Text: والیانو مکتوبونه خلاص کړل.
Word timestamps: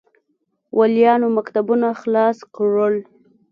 والیانو 0.77 1.27
مکتوبونه 1.37 1.87
خلاص 2.01 2.37
کړل. 2.55 2.95